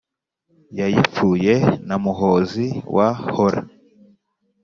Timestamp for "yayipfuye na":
0.77-1.95